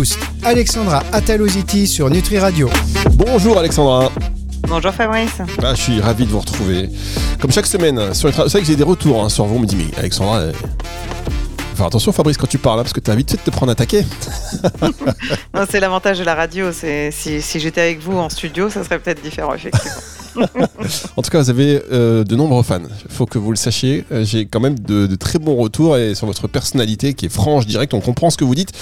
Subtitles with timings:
[0.00, 2.70] Boost, Alexandra Ataloziti sur Nutri Radio.
[3.16, 4.10] Bonjour Alexandra.
[4.66, 5.42] Bonjour Fabrice.
[5.60, 6.88] Bah, je suis ravi de vous retrouver.
[7.38, 9.56] Comme chaque semaine, sur c'est vrai que j'ai des retours hein, sur vous.
[9.56, 10.44] On me dit, mais Alexandra,
[11.74, 13.50] Enfin, attention Fabrice quand tu parles, hein, parce que tu as vite fait de te
[13.50, 14.06] prendre attaqué.
[15.54, 16.72] non, c'est l'avantage de la radio.
[16.72, 20.00] C'est si, si j'étais avec vous en studio, ça serait peut-être différent, effectivement.
[21.16, 22.80] en tout cas, vous avez euh, de nombreux fans.
[23.04, 24.04] Il faut que vous le sachiez.
[24.12, 27.66] Euh, j'ai quand même de, très bons retours et sur votre personnalité qui est franche,
[27.66, 27.94] directe.
[27.94, 28.72] On comprend ce que vous dites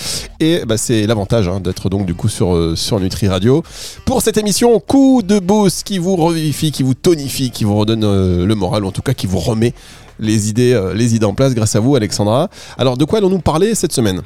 [0.41, 3.62] et bah, c'est l'avantage hein, d'être donc du coup sur euh, sur Nutri Radio
[4.05, 8.05] pour cette émission coup de boost qui vous revivifie, qui vous tonifie, qui vous redonne
[8.45, 9.75] le moral, ou en tout cas qui vous remet
[10.20, 12.48] les idées les idées en place grâce à vous, Alexandra.
[12.77, 14.23] Alors, de quoi allons-nous parler cette semaine?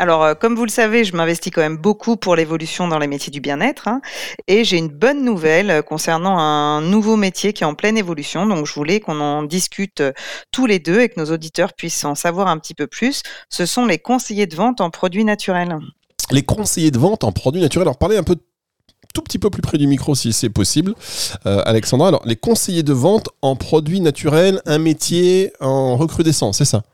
[0.00, 3.06] Alors, euh, comme vous le savez, je m'investis quand même beaucoup pour l'évolution dans les
[3.06, 3.86] métiers du bien-être.
[3.86, 4.00] Hein,
[4.48, 8.46] et j'ai une bonne nouvelle euh, concernant un nouveau métier qui est en pleine évolution.
[8.46, 10.12] Donc, je voulais qu'on en discute euh,
[10.52, 13.22] tous les deux et que nos auditeurs puissent en savoir un petit peu plus.
[13.50, 15.76] Ce sont les conseillers de vente en produits naturels.
[16.30, 17.88] Les conseillers de vente en produits naturels.
[17.88, 18.36] Alors, parlez un peu
[19.12, 20.94] tout petit peu plus près du micro si c'est possible.
[21.44, 26.84] Alexandra, alors les conseillers de vente en produits naturels, un métier en recrudescence, c'est ça?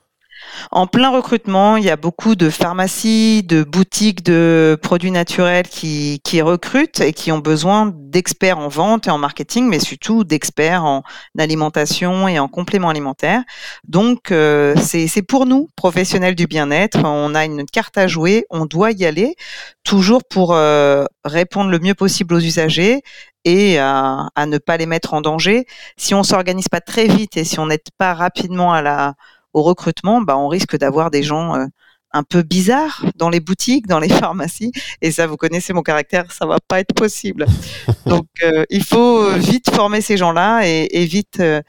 [0.70, 6.20] En plein recrutement, il y a beaucoup de pharmacies, de boutiques de produits naturels qui,
[6.42, 11.02] recrutent et qui ont besoin d'experts en vente et en marketing, mais surtout d'experts en
[11.38, 13.42] alimentation et en compléments alimentaires.
[13.88, 18.66] Donc, euh, c'est pour nous, professionnels du bien-être, on a une carte à jouer, on
[18.66, 19.34] doit y aller,
[19.82, 23.02] toujours pour euh, répondre le mieux possible aux usagers
[23.46, 25.66] et à, ne pas les mettre en danger.
[25.96, 29.14] Si on s'organise pas très vite et si on n'aide pas rapidement à la
[29.56, 31.64] au recrutement, bah, on risque d'avoir des gens euh,
[32.12, 34.70] un peu bizarres dans les boutiques, dans les pharmacies.
[35.00, 37.46] Et ça, vous connaissez mon caractère, ça va pas être possible.
[38.06, 41.62] Donc, euh, il faut vite former ces gens-là et, vite euh,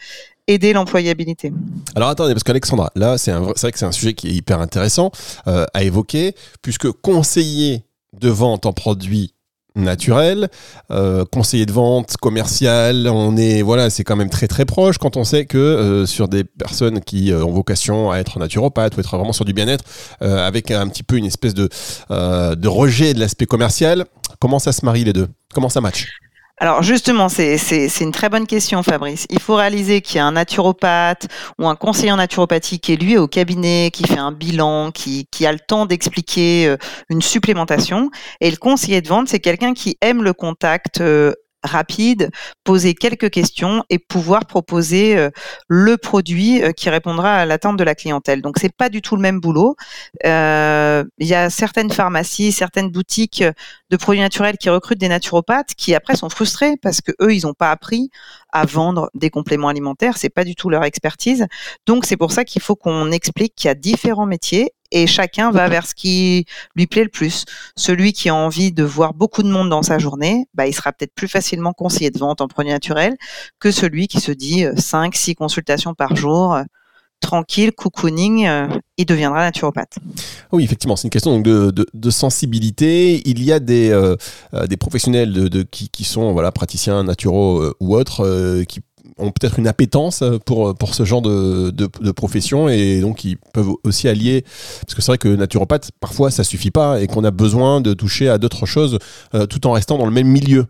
[0.48, 1.54] aider l'employabilité.
[1.96, 5.12] Alors attendez, parce qu'Alexandra, là, c'est vrai que c'est un sujet qui est hyper intéressant
[5.46, 7.84] à évoquer, puisque conseiller
[8.20, 9.34] de vente en produits
[9.78, 10.50] naturel,
[10.92, 15.18] euh, conseiller de vente, commercial, on est voilà, c'est quand même très très proche quand
[15.18, 19.00] on sait que euh, sur des personnes qui euh, ont vocation à être naturopathes ou
[19.00, 19.84] être vraiment sur du bien-être,
[20.20, 21.70] avec un petit peu une espèce de,
[22.10, 24.06] de rejet de l'aspect commercial,
[24.40, 25.28] comment ça se marie les deux?
[25.54, 26.08] Comment ça match?
[26.60, 29.28] Alors justement, c'est une très bonne question, Fabrice.
[29.30, 31.28] Il faut réaliser qu'il y a un naturopathe
[31.60, 35.28] ou un conseiller en naturopathie qui est lui au cabinet, qui fait un bilan, qui,
[35.32, 36.78] qui a le temps d'expliquer euh,
[37.10, 38.10] une supplémentation.
[38.42, 42.30] Et le conseiller de vente, c'est quelqu'un qui aime le contact euh, rapide,
[42.64, 45.30] poser quelques questions et pouvoir proposer euh,
[45.68, 48.42] le produit euh, qui répondra à l'attente de la clientèle.
[48.42, 49.76] Donc c'est pas du tout le même boulot.
[50.26, 53.44] Euh, il y a certaines pharmacies, certaines boutiques
[53.90, 57.46] de produits naturels qui recrutent des naturopathes qui après sont frustrés parce que eux ils
[57.46, 58.10] n'ont pas appris
[58.52, 61.48] à vendre des compléments alimentaires, c'est pas du tout leur expertise.
[61.86, 65.52] Donc c'est pour ça qu'il faut qu'on explique qu'il y a différents métiers et chacun
[65.52, 67.46] va vers ce qui lui plaît le plus.
[67.76, 70.92] Celui qui a envie de voir beaucoup de monde dans sa journée, bah, il sera
[70.94, 73.18] peut-être plus facilement conseiller de vente en produits naturels
[73.60, 76.64] que celui qui se dit 5, euh, 6 consultations par jour, euh,
[77.20, 79.98] tranquille, cocooning, euh, il deviendra naturopathe.
[80.52, 83.28] Oui, effectivement, c'est une question de, sensibilité.
[83.28, 84.18] Il y a des,
[84.80, 88.82] professionnels qui, sont voilà, praticiens naturaux ou autres qui
[89.18, 93.72] ont peut-être une appétence pour, pour ce genre de, de, profession et donc ils peuvent
[93.84, 94.44] aussi allier,
[94.82, 97.94] parce que c'est vrai que naturopathe, parfois ça suffit pas et qu'on a besoin de
[97.94, 99.00] toucher à d'autres choses
[99.36, 100.66] euh, tout en restant dans le même milieu.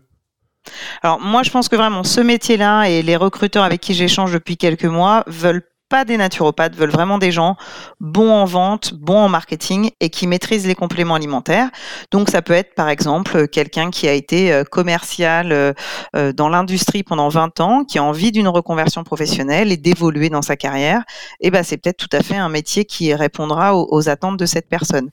[1.02, 4.56] Alors moi je pense que vraiment ce métier-là et les recruteurs avec qui j'échange depuis
[4.56, 7.56] quelques mois veulent pas des naturopathes, veulent vraiment des gens
[8.00, 11.70] bons en vente, bons en marketing et qui maîtrisent les compléments alimentaires.
[12.10, 15.72] Donc ça peut être par exemple quelqu'un qui a été euh, commercial euh,
[16.14, 20.42] euh, dans l'industrie pendant 20 ans, qui a envie d'une reconversion professionnelle et d'évoluer dans
[20.42, 21.04] sa carrière.
[21.40, 24.68] Et ben c'est peut-être tout à fait un métier qui répondra aux, attentes de cette
[24.68, 25.10] personne.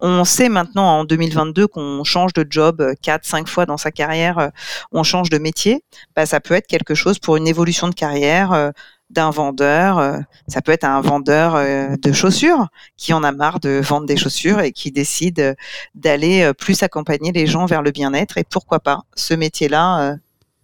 [0.00, 4.50] On sait maintenant en 2022 qu'on change de job 4 5 fois dans sa carrière,
[4.92, 5.82] on change de métier.
[6.14, 8.72] Ben, ça peut être quelque chose pour une évolution de carrière
[9.10, 9.98] d'un vendeur.
[9.98, 14.06] Euh, ça peut être un vendeur euh, de chaussures qui en a marre de vendre
[14.06, 15.54] des chaussures et qui décide euh,
[15.94, 18.38] d'aller plus accompagner les gens vers le bien-être.
[18.38, 20.16] Et pourquoi pas Ce métier-là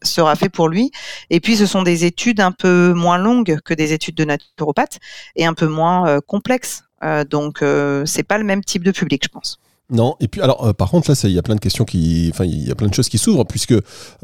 [0.03, 0.91] sera fait pour lui.
[1.31, 4.99] Et puis, ce sont des études un peu moins longues que des études de naturopathe
[5.37, 6.85] et un peu moins complexes.
[7.31, 7.65] donc,
[8.05, 9.59] c'est pas le même type de public, je pense.
[9.91, 12.31] Non, et puis alors euh, par contre là il y a plein de questions qui
[12.33, 13.75] enfin il y a plein de choses qui s'ouvrent puisque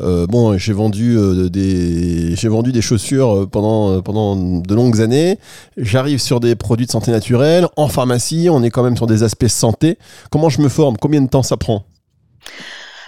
[0.01, 5.39] euh, bon j'ai vendu euh, des j'ai vendu des chaussures pendant pendant de longues années,
[5.77, 9.23] j'arrive sur des produits de santé naturelle en pharmacie, on est quand même sur des
[9.23, 9.99] aspects santé.
[10.31, 10.97] Comment je me forme?
[10.97, 11.85] Combien de temps ça prend?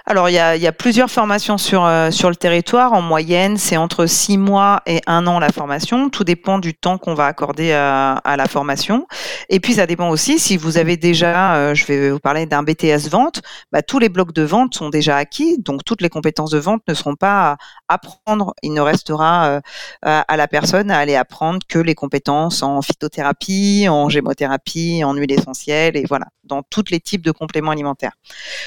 [0.04, 2.92] Alors, il y, a, il plusieurs formations sur, euh, sur le territoire.
[2.92, 6.10] En moyenne, c'est entre six mois et un an la formation.
[6.10, 9.06] Tout dépend du temps qu'on va accorder à, à, la formation.
[9.48, 12.64] Et puis, ça dépend aussi si vous avez déjà, euh, je vais vous parler d'un
[12.64, 15.58] BTS vente, bah, tous les blocs de vente sont déjà acquis.
[15.60, 18.54] Donc, toutes les compétences de vente ne seront pas à apprendre.
[18.62, 19.60] Il ne restera euh,
[20.02, 25.32] à la personne à aller apprendre que les compétences en phytothérapie, en gémothérapie, en huile
[25.32, 28.12] essentielle et voilà, dans tous les types de compléments alimentaires.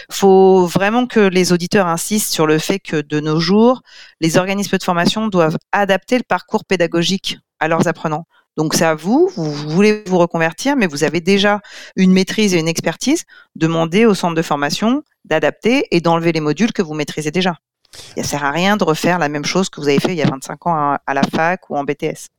[0.10, 3.82] faut vraiment que les auditeurs insistent sur le fait que de nos jours,
[4.22, 8.26] les organismes de formation doivent adapter le parcours pédagogique à leurs apprenants.
[8.58, 11.60] Donc c'est à vous, vous voulez vous reconvertir, mais vous avez déjà
[11.96, 13.24] une maîtrise et une expertise,
[13.56, 17.58] demandez au centre de formation d'adapter et d'enlever les modules que vous maîtrisez déjà.
[18.16, 20.18] Il ne sert à rien de refaire la même chose que vous avez fait il
[20.18, 22.30] y a 25 ans à la fac ou en BTS.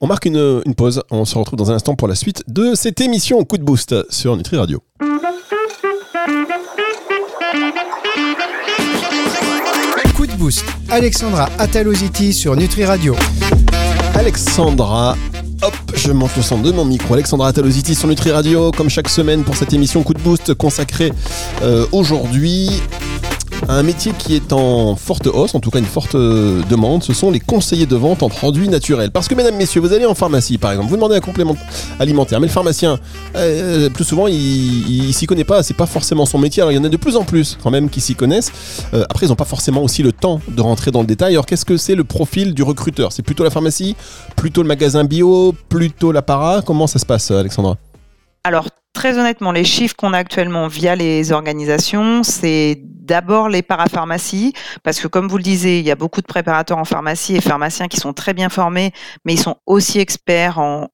[0.00, 2.74] On marque une, une pause, on se retrouve dans un instant pour la suite de
[2.74, 4.82] cette émission Coup de Boost sur Nutri Radio.
[10.38, 10.64] Boost.
[10.88, 13.16] Alexandra Ataloziti sur Nutri Radio.
[14.14, 15.16] Alexandra,
[15.62, 17.14] hop, je monte le son de mon micro.
[17.14, 21.12] Alexandra Ataloziti sur Nutri Radio, comme chaque semaine pour cette émission Coup de Boost consacrée
[21.62, 22.70] euh, aujourd'hui
[23.66, 27.12] un métier qui est en forte hausse, en tout cas une forte euh, demande, ce
[27.12, 29.10] sont les conseillers de vente en produits naturels.
[29.10, 31.56] Parce que, mesdames, messieurs, vous allez en pharmacie, par exemple, vous demandez un complément
[31.98, 32.98] alimentaire, mais le pharmacien,
[33.36, 36.62] euh, plus souvent, il, s'y connaît pas, c'est pas forcément son métier.
[36.62, 38.52] Alors, il y en a de plus en plus, quand même, qui s'y connaissent.
[38.94, 41.32] Euh, après, ils n'ont pas forcément aussi le temps de rentrer dans le détail.
[41.32, 43.12] Alors, qu'est-ce que c'est le profil du recruteur?
[43.12, 43.96] C'est plutôt la pharmacie,
[44.36, 46.62] plutôt le magasin bio, plutôt l'apparat?
[46.64, 47.76] Comment ça se passe, Alexandra?
[48.44, 54.52] Alors, très honnêtement, les chiffres qu'on a actuellement via les organisations, c'est d'abord les parapharmacies,
[54.84, 57.40] parce que comme vous le disiez, il y a beaucoup de préparateurs en pharmacie et
[57.40, 58.92] pharmaciens qui sont très bien formés,
[59.24, 60.88] mais ils sont aussi experts en,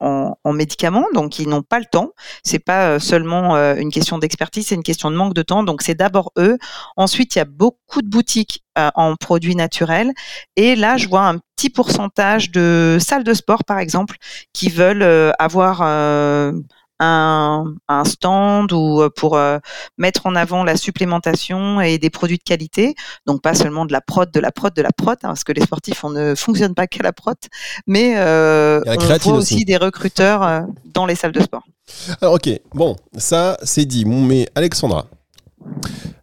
[0.55, 2.13] médicaments, donc ils n'ont pas le temps.
[2.45, 5.65] C'est pas euh, seulement euh, une question d'expertise, c'est une question de manque de temps.
[5.65, 6.57] Donc c'est d'abord eux.
[6.97, 10.13] Ensuite, il y a beaucoup de boutiques euh, en produits naturels,
[10.55, 14.17] et là, je vois un petit pourcentage de salles de sport, par exemple,
[14.53, 15.83] qui veulent avoir
[17.01, 17.75] un,
[18.05, 19.59] stand ou euh, pour euh,
[19.99, 22.95] mettre en avant la supplémentation et des produits de qualité.
[23.27, 25.53] Donc pas seulement de la prod, de la prod, de la prod, hein, parce que
[25.53, 27.37] les sportifs on ne fonctionne pas qu'à la prod,
[27.87, 31.65] mais euh, on voit aussi, des recruteurs dans les salles de sport.
[32.21, 34.05] Alors ok, bon, ça c'est dit.
[34.05, 35.07] Mais Alexandra,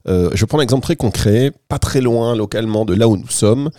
[0.05, 3.69] je prends un exemple très concret, pas très loin localement de là où nous sommes,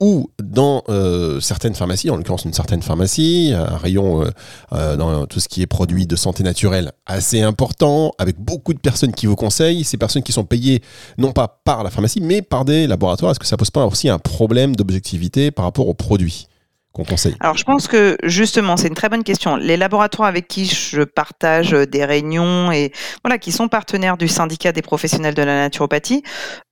[0.00, 4.30] ou dans euh, certaines pharmacies, en l'occurrence une certaine pharmacie, un rayon euh,
[4.72, 8.78] euh, dans tout ce qui est produits de santé naturelle assez important, avec beaucoup de
[8.78, 10.82] personnes qui vous conseillent, ces personnes qui sont payées
[11.16, 14.08] non pas par la pharmacie, mais par des laboratoires, est-ce que ça pose pas aussi
[14.08, 16.46] un problème d'objectivité par rapport aux produits?
[17.40, 19.56] Alors je pense que justement, c'est une très bonne question.
[19.56, 22.92] Les laboratoires avec qui je partage des réunions et
[23.24, 26.22] voilà, qui sont partenaires du syndicat des professionnels de la naturopathie,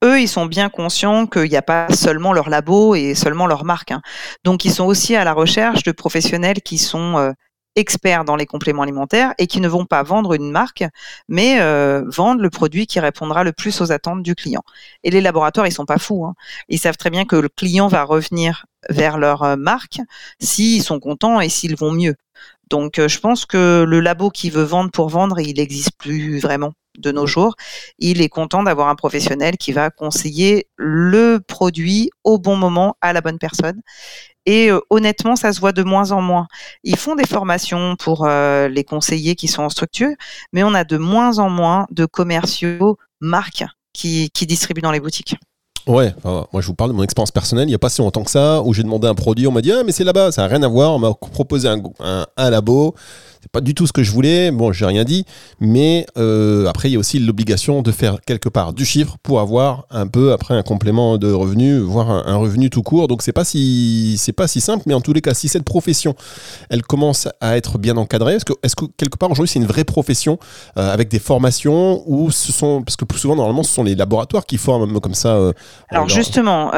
[0.02, 3.64] eux, ils sont bien conscients qu'il n'y a pas seulement leur labo et seulement leur
[3.64, 3.90] marque.
[3.90, 4.02] Hein.
[4.44, 7.32] Donc ils sont aussi à la recherche de professionnels qui sont euh,
[7.76, 10.84] experts dans les compléments alimentaires et qui ne vont pas vendre une marque,
[11.28, 14.62] mais euh, vendre le produit qui répondra le plus aux attentes du client.
[15.02, 16.24] Et les laboratoires, ils sont pas fous.
[16.24, 16.34] Hein.
[16.68, 20.00] Ils savent très bien que le client va revenir vers leur euh, marque
[20.40, 22.14] s'ils sont contents et s'ils vont mieux.
[22.70, 26.38] Donc, euh, je pense que le labo qui veut vendre pour vendre, il n'existe plus
[26.38, 27.54] vraiment de nos jours.
[27.98, 33.12] Il est content d'avoir un professionnel qui va conseiller le produit au bon moment à
[33.12, 33.80] la bonne personne.
[34.46, 36.46] Et euh, honnêtement, ça se voit de moins en moins.
[36.82, 40.12] Ils font des formations pour euh, les conseillers qui sont en structure,
[40.52, 45.00] mais on a de moins en moins de commerciaux marques qui, qui distribuent dans les
[45.00, 45.36] boutiques.
[45.86, 48.24] Ouais, moi je vous parle de mon expérience personnelle, il n'y a pas si longtemps
[48.24, 50.42] que ça, où j'ai demandé un produit, on m'a dit ah mais c'est là-bas, ça
[50.42, 52.94] n'a rien à voir, on m'a proposé un, un, un labo,
[53.44, 54.50] c'est pas du tout ce que je voulais.
[54.50, 55.26] Bon, j'ai rien dit,
[55.60, 59.38] mais euh, après il y a aussi l'obligation de faire quelque part du chiffre pour
[59.38, 63.06] avoir un peu après un complément de revenu, voire un, revenu tout court.
[63.06, 65.64] Donc c'est pas si c'est pas si simple, mais en tous les cas, si cette
[65.64, 66.16] profession
[66.70, 69.66] elle commence à être bien encadrée, est-ce que est-ce que quelque part aujourd'hui c'est une
[69.66, 70.38] vraie profession
[70.78, 73.94] euh, avec des formations ou ce sont parce que plus souvent normalement ce sont les
[73.94, 75.34] laboratoires qui forment comme ça.
[75.34, 75.52] Euh,
[75.90, 76.70] Alors justement,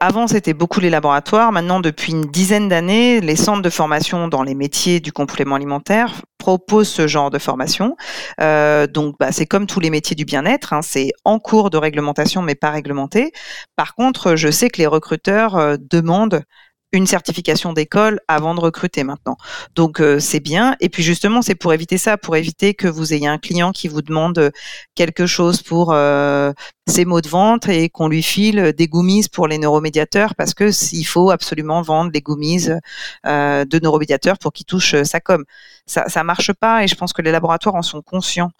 [0.00, 1.52] avant c'était beaucoup les laboratoires.
[1.52, 5.99] Maintenant depuis une dizaine d'années, les centres de formation dans les métiers du complément alimentaire
[6.38, 7.96] propose ce genre de formation.
[8.40, 11.76] Euh, donc, bah, c'est comme tous les métiers du bien-être, hein, c'est en cours de
[11.76, 13.32] réglementation, mais pas réglementé.
[13.76, 16.42] Par contre, je sais que les recruteurs euh, demandent
[16.92, 19.36] une certification d'école avant de recruter maintenant.
[19.74, 20.76] Donc euh, c'est bien.
[20.80, 23.88] Et puis justement, c'est pour éviter ça, pour éviter que vous ayez un client qui
[23.88, 24.50] vous demande
[24.94, 26.52] quelque chose pour euh,
[26.86, 30.70] ses mots de vente et qu'on lui file des goumises pour les neuromédiateurs parce que
[30.94, 32.78] il faut absolument vendre des goumises
[33.26, 35.44] euh, de neuromédiateurs pour qu'ils touchent sa com.
[35.86, 38.50] Ça, ça marche pas et je pense que les laboratoires en sont conscients.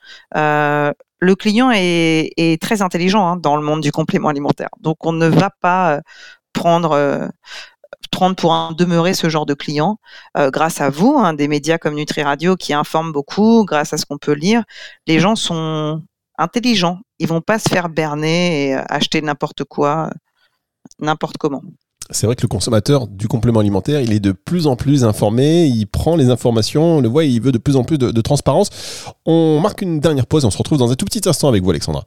[1.20, 4.70] le client est, très intelligent hein, dans le monde du complément alimentaire.
[4.80, 6.00] Donc, on ne va pas euh,
[6.52, 7.30] prendre
[8.10, 9.98] 30 pour un demeurer ce genre de client
[10.36, 14.06] grâce à vous, hein, des médias comme Nutri Radio qui informent beaucoup, grâce à ce
[14.06, 14.64] qu'on peut lire.
[15.06, 16.02] Les gens sont
[16.38, 16.98] intelligents.
[17.18, 20.10] Ils vont pas se faire berner et acheter n'importe quoi,
[20.98, 21.62] n'importe comment
[22.12, 25.66] c'est vrai que le consommateur du complément alimentaire, il est de plus en plus informé,
[25.66, 28.70] il prend les informations, on le voit, il veut de plus en plus de, transparence.
[29.26, 31.70] On marque une dernière pause, on se retrouve dans un tout petit instant avec vous,
[31.70, 32.06] Alexandra.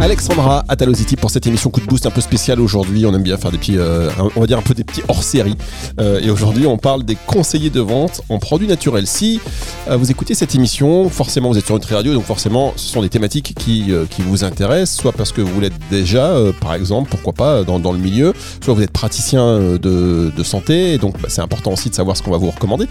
[0.00, 3.04] Alexandra Ataloziti pour cette émission coup de boost un peu spéciale aujourd'hui.
[3.04, 5.22] On aime bien faire des petits, euh, on va dire un peu des petits hors
[5.22, 5.56] série.
[6.00, 9.06] Euh, et aujourd'hui, on parle des conseillers de vente en produits naturels.
[9.06, 9.40] Si
[9.88, 13.02] euh, vous écoutez cette émission, forcément vous êtes sur Nutri Radio, donc forcément ce sont
[13.02, 17.34] des thématiques qui, qui vous intéressent, soit parce que vous l'êtes déjà, par exemple, pourquoi
[17.34, 18.32] pas dans, dans, le milieu,
[18.64, 22.22] soit vous êtes praticien de, de santé, donc bah, c'est important aussi de savoir ce
[22.22, 22.86] qu'on va vous recommander,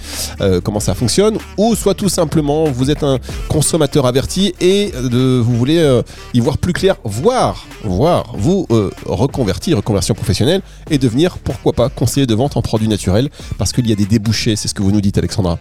[0.63, 5.55] comment ça fonctionne, ou soit tout simplement vous êtes un consommateur averti et de, vous
[5.57, 6.01] voulez
[6.35, 11.89] y voir plus clair voir, voir vous euh, reconvertir, reconversion professionnelle et devenir, pourquoi pas,
[11.89, 14.81] conseiller de vente en produits naturels parce qu'il y a des débouchés, c'est ce que
[14.81, 15.59] vous nous dites Alexandra.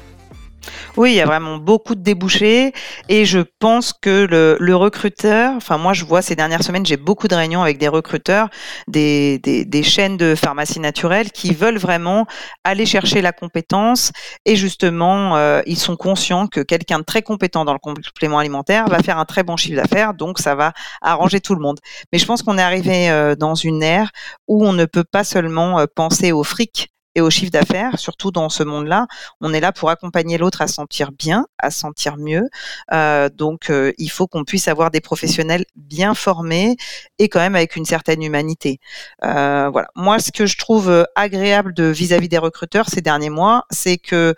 [0.97, 2.73] Oui, il y a vraiment beaucoup de débouchés
[3.09, 7.29] et je pense que le, recruteur, enfin moi je vois ces dernières semaines, j'ai beaucoup
[7.29, 8.49] de réunions avec des recruteurs,
[8.87, 12.27] des, des, chaînes de pharmacie naturelle qui veulent vraiment
[12.65, 14.13] aller chercher la compétence
[14.45, 18.89] et justement euh, ils sont conscients que quelqu'un de très compétent dans le complément alimentaire
[18.89, 20.73] va faire un très bon chiffre d'affaires, donc ça va
[21.03, 21.79] arranger tout le monde.
[22.13, 24.11] Mais je pense qu'on est arrivé euh, dans une ère
[24.47, 28.49] où on ne peut pas seulement euh, penser au fric au chiffre d'affaires, surtout dans
[28.49, 29.07] ce monde-là.
[29.41, 32.49] On est là pour accompagner l'autre à sentir bien, à sentir mieux.
[32.93, 36.77] Euh, donc, euh, il faut qu'on puisse avoir des professionnels bien formés
[37.19, 38.81] et quand même avec une certaine humanité.
[39.25, 39.89] Euh, voilà.
[39.95, 44.35] Moi, ce que je trouve agréable de vis-à-vis des recruteurs ces derniers mois, c'est que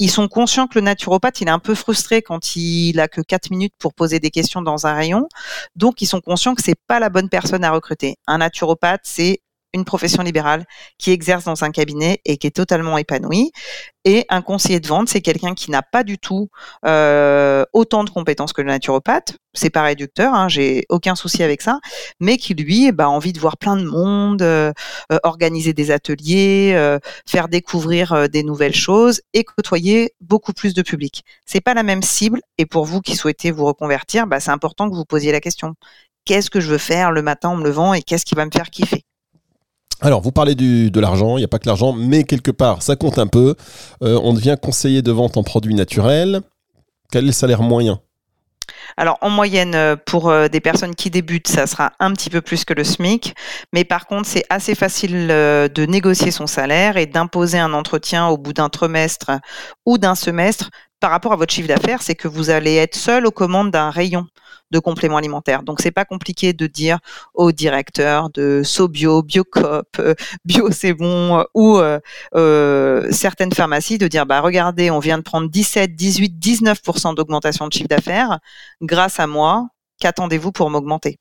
[0.00, 3.20] ils sont conscients que le naturopathe, il est un peu frustré quand il a que
[3.20, 5.28] 4 minutes pour poser des questions dans un rayon.
[5.76, 8.16] Donc, ils sont conscients que c'est pas la bonne personne à recruter.
[8.26, 9.40] Un naturopathe, c'est
[9.74, 10.64] une profession libérale
[10.98, 13.52] qui exerce dans un cabinet et qui est totalement épanouie.
[14.06, 16.48] Et un conseiller de vente, c'est quelqu'un qui n'a pas du tout
[16.86, 19.36] euh, autant de compétences que le naturopathe.
[19.54, 21.78] C'est pas réducteur, hein, j'ai aucun souci avec ça,
[22.20, 24.72] mais qui lui bah, a envie de voir plein de monde, euh,
[25.12, 31.22] euh, organiser des ateliers, faire découvrir des nouvelles choses et côtoyer beaucoup plus de public.
[31.46, 32.40] C'est pas la même cible.
[32.58, 35.74] Et pour vous qui souhaitez vous reconvertir, bah, c'est important que vous posiez la question
[36.24, 38.50] qu'est-ce que je veux faire le matin en me levant et qu'est-ce qui va me
[38.50, 39.04] faire kiffer?
[40.04, 42.94] Alors, vous parlez de l'argent, il n'y a pas que l'argent, mais quelque part, ça
[42.94, 43.54] compte un peu.
[44.02, 46.42] Euh, on devient conseiller de vente en produits naturels.
[47.10, 48.00] Quel est le salaire moyen?
[48.98, 52.42] Alors en moyenne, euh, pour euh, des personnes qui débutent, ça sera un petit peu
[52.42, 53.34] plus que le SMIC,
[53.72, 58.36] mais par contre, c'est assez facile de négocier son salaire et d'imposer un entretien au
[58.36, 59.30] bout d'un trimestre
[59.86, 60.70] ou d'un semestre
[61.00, 63.90] par rapport à votre chiffre d'affaires, c'est que vous allez être seul aux commandes d'un
[63.90, 64.26] rayon
[64.78, 65.62] compléments alimentaires.
[65.62, 66.98] Donc c'est pas compliqué de dire
[67.34, 70.14] au directeur de SoBio, Biocop, euh,
[70.44, 75.22] Bio c'est bon euh, ou euh, certaines pharmacies de dire bah regardez, on vient de
[75.22, 78.38] prendre 17, 18, 19% d'augmentation de chiffre d'affaires
[78.82, 79.68] grâce à moi.
[80.00, 81.18] Qu'attendez-vous pour m'augmenter?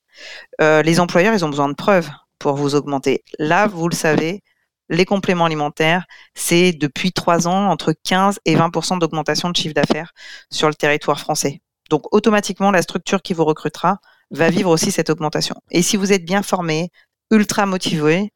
[0.60, 3.24] Les employeurs, ils ont besoin de preuves pour vous augmenter.
[3.40, 4.42] Là, vous le savez,
[4.90, 6.06] les compléments alimentaires,
[6.36, 10.14] c'est depuis trois ans entre 15 et 20% d'augmentation de chiffre d'affaires
[10.52, 11.63] sur le territoire français.
[11.90, 14.00] Donc automatiquement, la structure qui vous recrutera
[14.32, 15.56] va vivre aussi cette augmentation.
[15.72, 16.90] Et si vous êtes bien formé,
[17.32, 18.32] ultra motivé,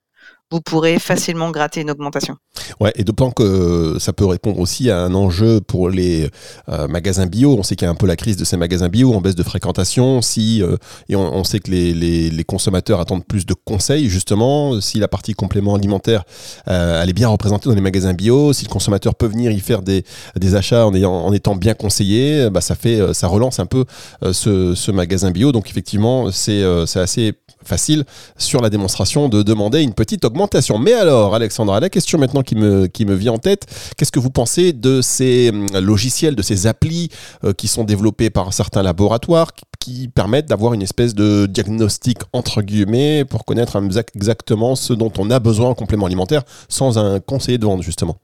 [0.52, 2.38] vous pourrez facilement gratter une augmentation.
[2.80, 6.30] Ouais, et d'autant que ça peut répondre aussi à un enjeu pour les
[6.70, 7.56] euh, magasins bio.
[7.58, 9.36] On sait qu'il y a un peu la crise de ces magasins bio en baisse
[9.36, 10.22] de fréquentation.
[10.22, 10.78] Si, euh,
[11.10, 14.80] et on, sait que les, les, consommateurs attendent plus de conseils, justement.
[14.80, 16.24] Si la partie complément alimentaire,
[16.70, 19.60] euh, elle est bien représentée dans les magasins bio, si le consommateur peut venir y
[19.60, 20.04] faire des,
[20.38, 23.84] des achats en, étant bien conseillé, bah, ça, fait, ça relance un peu
[24.32, 25.52] ce, ce magasin bio.
[25.52, 26.64] Donc effectivement, c'est
[26.96, 27.34] assez
[27.68, 28.06] facile
[28.38, 30.80] sur la démonstration de demander une petite augmentation.
[30.80, 34.74] Mais alors, Alexandra, la question maintenant qui me, vient en tête, qu'est-ce que vous pensez
[34.74, 37.10] de ces hum, logiciels, de ces applis
[37.44, 42.62] euh, qui sont développés par certains laboratoires qui permettent d'avoir une espèce de diagnostic entre
[42.62, 43.82] guillemets pour connaître
[44.16, 48.18] exactement ce dont on a besoin en complément alimentaire sans un conseiller de vente justement?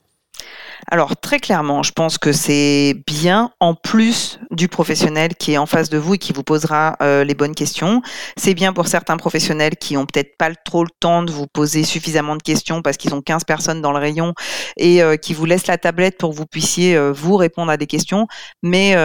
[0.87, 5.65] Alors très clairement, je pense que c'est bien en plus du professionnel qui est en
[5.65, 8.01] face de vous et qui vous posera euh, les bonnes questions.
[8.37, 11.83] C'est bien pour certains professionnels qui ont peut-être pas trop le temps de vous poser
[11.83, 14.33] suffisamment de questions parce qu'ils ont 15 personnes dans le rayon
[14.77, 17.77] et euh, qui vous laissent la tablette pour que vous puissiez euh, vous répondre à
[17.77, 18.27] des questions.
[18.61, 18.95] Mais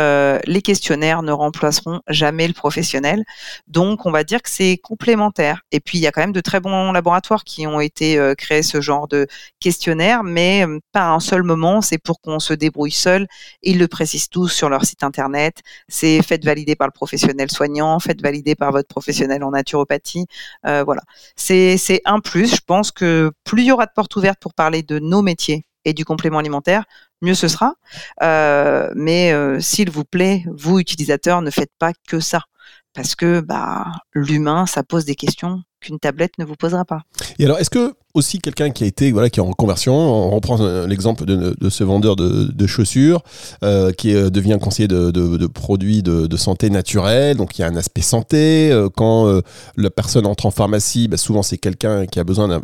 [0.47, 3.25] les questionnaires ne remplaceront jamais le professionnel.
[3.67, 5.63] Donc on va dire que c'est complémentaire.
[5.73, 8.63] Et puis il y a quand même de très bons laboratoires qui ont été créés
[8.63, 9.27] ce genre de
[9.61, 13.27] questionnaire, mais pas un seul moment c'est pour qu'on se débrouille seul.
[13.63, 15.59] Ils le précisent tous sur leur site internet.
[15.89, 20.27] C'est fait valider par le professionnel soignant, fait valider par votre professionnel en naturopathie.
[20.67, 21.03] Euh, voilà,
[21.37, 22.57] c'est un plus.
[22.57, 25.67] Je pense que plus il y aura de portes ouvertes pour parler de nos métiers
[25.85, 26.85] et du complément alimentaire,
[27.23, 27.75] mieux ce sera.
[28.23, 32.43] Euh, mais euh, s'il vous plaît, vous utilisateurs, ne faites pas que ça
[32.95, 37.03] parce que bah, l'humain, ça pose des questions qu'une tablette ne vous posera pas.
[37.39, 40.31] Et alors, est-ce que aussi quelqu'un qui a été voilà qui est en conversion, on
[40.31, 40.57] reprend
[40.87, 43.23] l'exemple de, ce vendeur de, chaussures
[43.63, 47.77] euh, qui euh, devient conseiller de, produits de, santé naturelle, donc il y a un
[47.77, 48.71] aspect santé.
[48.73, 49.41] Euh, quand
[49.77, 52.63] la personne entre en pharmacie, bah, souvent c'est quelqu'un qui a besoin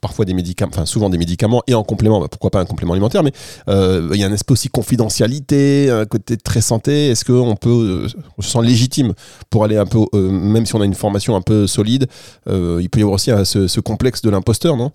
[0.00, 2.92] parfois des médicaments, enfin souvent des médicaments et en complément, bah, pourquoi pas un complément
[2.92, 3.32] alimentaire, mais
[3.68, 7.08] il y a un aspect aussi confidentialité, un côté très santé.
[7.10, 8.06] Est-ce qu'on peut,
[8.38, 9.12] on se sent légitime
[9.50, 12.06] pour aller un peu, même si on a une formation un peu solide,
[12.47, 14.92] euh, il peut y avoir aussi ce, complexe de l'imposteur, non?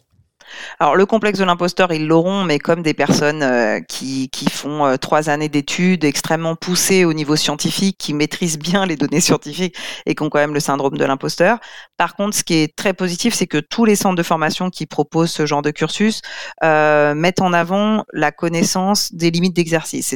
[0.79, 4.97] Alors le complexe de l'imposteur, ils l'auront, mais comme des personnes euh, qui, font euh,
[4.97, 10.15] trois années d'études extrêmement poussées au niveau scientifique, qui maîtrisent bien les données scientifiques et
[10.15, 11.59] qui ont quand même le syndrome de l'imposteur.
[11.97, 14.85] Par contre, ce qui est très positif, c'est que tous les centres de formation qui
[14.85, 16.21] proposent ce genre de cursus
[16.61, 20.15] mettent en avant la connaissance des limites d'exercice.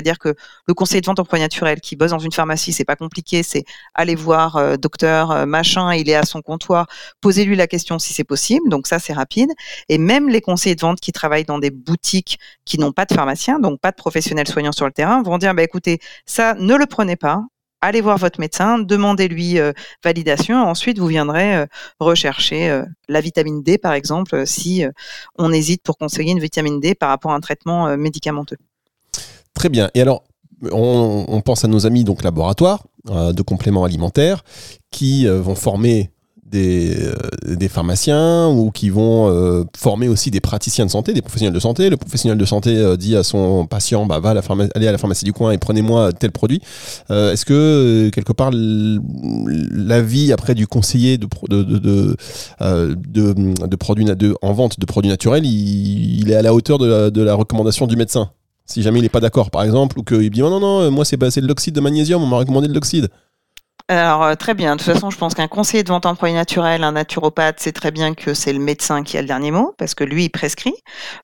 [0.00, 0.34] C'est-à-dire que
[0.66, 3.42] le conseiller de vente en produits naturels qui bosse dans une pharmacie, c'est pas compliqué,
[3.42, 3.64] c'est
[3.94, 6.86] aller voir euh, docteur euh, machin, il est à son comptoir,
[7.20, 8.70] posez-lui la question si c'est possible.
[8.70, 9.50] Donc ça c'est rapide.
[9.90, 13.12] Et même les conseillers de vente qui travaillent dans des boutiques qui n'ont pas de
[13.14, 16.74] pharmacien, donc pas de professionnels soignants sur le terrain, vont dire bah écoutez, ça ne
[16.74, 17.42] le prenez pas,
[17.82, 20.56] allez voir votre médecin, demandez-lui euh, validation.
[20.62, 21.66] Ensuite, vous viendrez
[21.98, 24.84] rechercher la vitamine D, par exemple, si
[25.36, 28.56] on hésite pour conseiller une vitamine D par rapport à un traitement médicamenteux.
[29.60, 29.90] Très bien.
[29.92, 30.24] Et alors,
[30.72, 34.42] on, pense à nos amis donc laboratoires euh, de compléments alimentaires
[34.90, 36.08] qui euh, vont former
[36.46, 37.14] des, euh,
[37.56, 41.90] des, pharmaciens ou qui vont former aussi des praticiens de santé, des professionnels de santé.
[41.90, 44.40] Le professionnel de santé dit à son patient bah, va à la
[44.74, 46.62] allez à la pharmacie du coin et prenez-moi tel produit.
[47.10, 51.26] Est-ce que quelque part l'avis après du conseiller de,
[53.76, 54.06] produits
[54.40, 58.30] en vente de produits naturels, il, est à la hauteur de la recommandation du médecin?
[58.70, 61.04] Si jamais il n'est pas d'accord, par exemple, ou qu'il dit oh non, non, moi
[61.04, 63.08] c'est de l'oxyde de magnésium, on m'a recommandé de l'oxyde.
[63.90, 64.76] Alors euh, très bien.
[64.76, 67.72] De toute façon, je pense qu'un conseiller de vente en produits naturels, un naturopathe, c'est
[67.72, 70.30] très bien que c'est le médecin qui a le dernier mot parce que lui il
[70.30, 70.74] prescrit,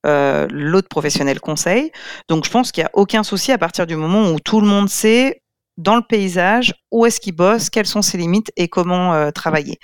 [0.05, 1.91] euh, l'autre professionnel conseille.
[2.27, 4.67] Donc je pense qu'il n'y a aucun souci à partir du moment où tout le
[4.67, 5.41] monde sait
[5.77, 9.79] dans le paysage où est-ce qu'il bosse, quelles sont ses limites et comment euh, travailler.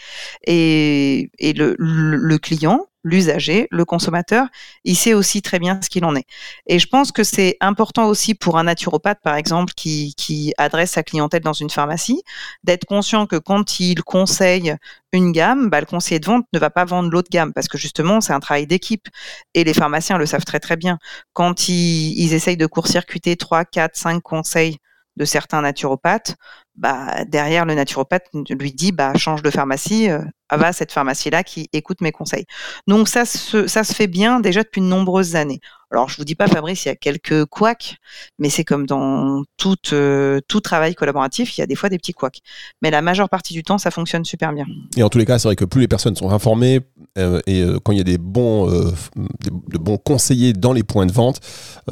[0.46, 4.48] Et, le, client, l'usager, le consommateur,
[4.84, 6.26] il sait aussi très bien ce qu'il en est.
[6.66, 11.04] Et je pense que c'est important aussi pour un naturopathe, par exemple, qui, adresse sa
[11.04, 12.24] clientèle dans une pharmacie,
[12.64, 14.76] d'être conscient que quand il conseille
[15.12, 17.78] une gamme, bah, le conseiller de vente ne va pas vendre l'autre gamme parce que
[17.78, 19.08] justement, c'est un travail d'équipe.
[19.54, 20.98] Et les pharmaciens le savent très très bien.
[21.34, 24.78] Quand ils, ils essayent de court-circuiter 3, 4, 5 conseils
[25.16, 26.36] de certains naturopathes,
[26.76, 30.20] bah, derrière le naturopathe lui dit bah, change de pharmacie, euh,
[30.52, 32.46] va à cette pharmacie-là qui écoute mes conseils.
[32.88, 35.60] Donc ça se, ça se fait bien déjà depuis de nombreuses années.
[35.94, 37.98] Alors je vous dis pas Fabrice, il y a quelques couacs,
[38.40, 42.00] mais c'est comme dans tout, euh, tout travail collaboratif, il y a des fois des
[42.00, 42.40] petits couacs.
[42.82, 44.66] Mais la majeure partie du temps, ça fonctionne super bien.
[44.98, 46.80] Et en tous les cas, c'est vrai que plus les personnes sont informées
[47.20, 51.06] euh, et euh, quand il y a des bons, de bons conseillers dans les points
[51.06, 51.42] de vente,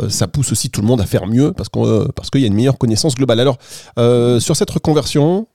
[0.09, 2.79] ça pousse aussi tout le monde à faire mieux parce qu'il y a une meilleure
[2.79, 3.39] connaissance globale.
[3.39, 3.57] Alors
[4.41, 5.47] sur cette reconversion,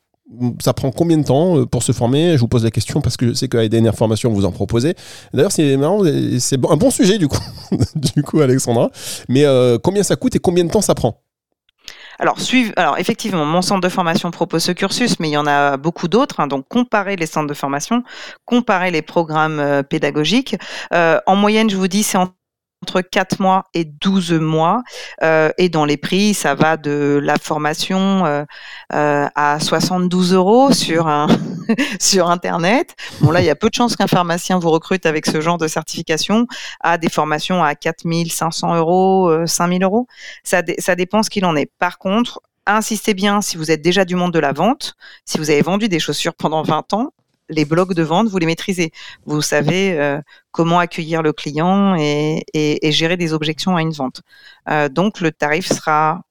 [0.60, 2.32] ça prend combien de temps euh, pour se former?
[2.32, 4.94] Je vous pose la question parce que je sais que ADNR Formation vous en proposez.
[5.32, 6.02] D'ailleurs, c'est marrant,
[6.38, 7.38] c'est un bon sujet du coup,
[7.94, 8.90] du coup, Alexandra.
[9.28, 11.22] Mais euh, combien ça coûte et combien de temps ça prend?
[12.18, 12.38] Alors,
[12.76, 16.08] alors effectivement, mon centre de formation propose ce cursus, mais il y en a beaucoup
[16.08, 16.40] d'autres.
[16.40, 18.02] Hein, donc, comparer les centres de formation,
[18.46, 20.56] comparer les programmes euh, pédagogiques.
[20.92, 22.28] en moyenne, je vous dis, c'est en
[22.86, 24.82] entre 4 mois et 12 mois.
[25.24, 28.44] Euh, et dans les prix, ça va de la formation euh,
[28.92, 31.26] euh, à 72 euros sur, un
[32.00, 32.94] sur Internet.
[33.20, 35.58] Bon, là, il y a peu de chances qu'un pharmacien vous recrute avec ce genre
[35.58, 36.46] de certification,
[36.80, 40.06] à des formations à 4500 euros, 5000 euros.
[40.44, 41.68] Ça, ça dépend ce qu'il en est.
[41.80, 44.94] Par contre, insistez bien si vous êtes déjà du monde de la vente,
[45.24, 47.12] si vous avez vendu des chaussures pendant 20 ans,
[47.48, 48.92] les blocs de vente, vous les maîtrisez.
[49.24, 53.92] Vous savez euh, comment accueillir le client et, et, et, gérer des objections à une
[53.92, 54.22] vente.
[54.68, 56.22] Euh, donc le tarif sera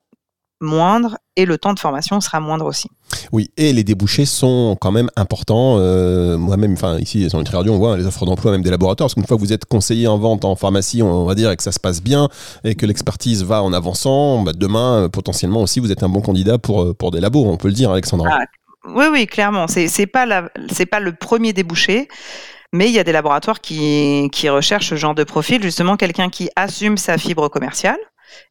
[0.61, 2.89] moindre et le temps de formation sera moindre aussi.
[3.31, 5.77] Oui, et les débouchés sont quand même importants.
[5.79, 9.07] Euh, Moi-même, enfin ici sur Nutri Radio, on voit les offres d'emploi même des laboratoires,
[9.07, 11.57] parce qu'une fois que vous êtes conseiller en vente en pharmacie, on va dire, et
[11.57, 12.29] que ça se passe bien,
[12.63, 16.57] et que l'expertise va en avançant, bah, demain, potentiellement aussi, vous êtes un bon candidat
[16.57, 18.29] pour, pour des labos, on peut le dire, Alexandra.
[18.31, 18.45] Ah,
[18.87, 19.67] oui, oui, clairement.
[19.67, 22.07] C'est c'est pas pas le premier débouché.
[22.73, 26.29] Mais il y a des laboratoires qui, qui recherchent ce genre de profil, justement quelqu'un
[26.29, 27.99] qui assume sa fibre commerciale,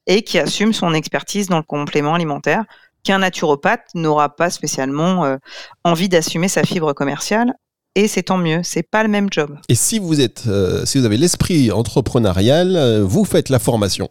[0.06, 2.64] et qui assume son expertise dans le complément alimentaire
[3.02, 5.36] qu'un naturopathe n'aura pas spécialement euh,
[5.84, 7.52] envie d'assumer sa fibre commerciale
[7.96, 9.56] et c'est tant mieux, c'est pas le même job.
[9.68, 14.08] Et si vous êtes, euh, si vous avez l'esprit entrepreneurial, euh, vous faites la formation.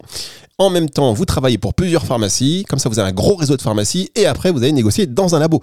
[0.60, 3.58] En même temps, vous travaillez pour plusieurs pharmacies, comme ça vous avez un gros réseau
[3.58, 5.62] de pharmacies, et après vous allez négocier dans un labo.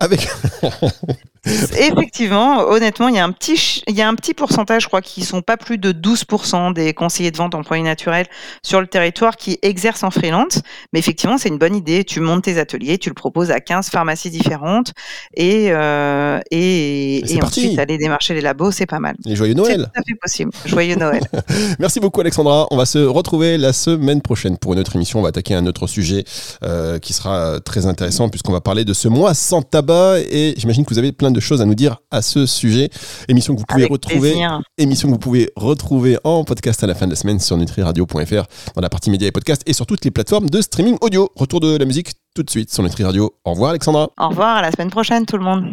[0.00, 0.28] Avec
[1.76, 5.02] Effectivement, honnêtement, il y a un petit, il y a un petit pourcentage, je crois,
[5.02, 8.26] qui sont pas plus de 12% des conseillers de vente en produits naturels
[8.62, 10.60] sur le territoire qui exercent en freelance.
[10.92, 12.04] Mais effectivement, c'est une bonne idée.
[12.04, 14.92] Tu montes tes ateliers, tu le proposes à 15 pharmacies différentes
[15.34, 19.16] et, euh, et, Et c'est et ensuite aller démarcher les labos, c'est pas mal.
[19.24, 19.90] les joyeux C'est Noël.
[19.92, 20.52] tout à fait possible.
[20.64, 21.22] Joyeux Noël.
[21.80, 22.68] Merci beaucoup Alexandra.
[22.70, 25.18] On va se retrouver la semaine prochaine pour une autre émission.
[25.18, 26.22] On va attaquer un autre sujet
[26.62, 30.84] euh, qui sera très intéressant puisqu'on va parler de ce mois sans tabac et j'imagine
[30.84, 32.90] que vous avez plein de choses à nous dire à ce sujet.
[33.28, 34.60] Émission que vous pouvez Avec retrouver plaisir.
[34.78, 38.44] émission que vous pouvez retrouver en podcast à la fin de la semaine sur nutriradio.fr
[38.74, 41.30] dans la partie médias et podcasts et sur toutes les plateformes de streaming audio.
[41.36, 43.32] Retour de la musique tout de suite sur Nutri Radio.
[43.44, 44.08] Au revoir Alexandra.
[44.18, 45.64] Au revoir, à la semaine prochaine, tout le monde.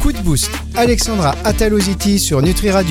[0.00, 0.50] Coup de boost.
[0.74, 2.90] Alexandra Ataloziti sur Nutri Radio.